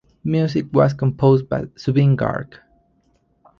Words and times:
Music 0.23 0.65
was 0.73 0.95
composed 0.95 1.47
by 1.47 1.65
Zubeen 1.77 2.15
Garg. 2.17 2.55